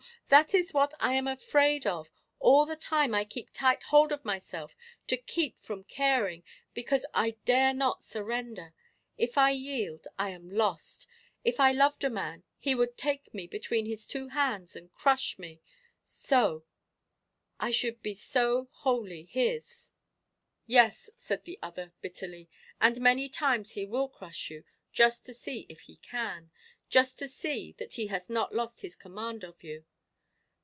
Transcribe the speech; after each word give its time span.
That 0.29 0.53
is 0.53 0.73
what 0.73 0.93
I 0.97 1.15
am 1.15 1.27
afraid 1.27 1.85
of! 1.85 2.07
All 2.39 2.65
the 2.65 2.77
time 2.77 3.13
I 3.13 3.25
keep 3.25 3.49
tight 3.51 3.83
hold 3.83 4.13
of 4.13 4.23
myself 4.23 4.77
to 5.07 5.17
keep 5.17 5.61
from 5.61 5.83
caring, 5.83 6.45
because 6.73 7.05
I 7.13 7.31
dare 7.43 7.73
not 7.73 8.01
surrender. 8.05 8.73
If 9.17 9.37
I 9.37 9.51
yield, 9.51 10.07
I 10.17 10.29
am 10.29 10.49
lost. 10.49 11.05
If 11.43 11.59
I 11.59 11.73
loved 11.73 12.05
a 12.05 12.09
man, 12.09 12.43
he 12.57 12.73
could 12.75 12.97
take 12.97 13.33
me 13.33 13.45
between 13.45 13.85
his 13.85 14.07
two 14.07 14.29
hands 14.29 14.73
and 14.73 14.93
crush 14.93 15.37
me 15.37 15.61
so; 16.01 16.63
I 17.59 17.71
should 17.71 18.01
be 18.01 18.13
so 18.13 18.69
wholly 18.71 19.23
his!" 19.25 19.91
"Yes," 20.65 21.09
said 21.17 21.43
the 21.43 21.59
other, 21.61 21.91
bitterly, 21.99 22.47
"and 22.79 23.01
many 23.01 23.27
times 23.27 23.71
he 23.71 23.85
will 23.85 24.07
crush 24.07 24.49
you, 24.49 24.63
just 24.93 25.25
to 25.25 25.33
see 25.33 25.65
if 25.67 25.81
he 25.81 25.97
can 25.97 26.51
just 26.89 27.19
to 27.19 27.27
see 27.27 27.73
that 27.79 27.95
he 27.95 28.07
has 28.07 28.29
not 28.29 28.55
lost 28.55 28.79
his 28.79 28.95
command 28.95 29.43
of 29.43 29.61
you. 29.61 29.83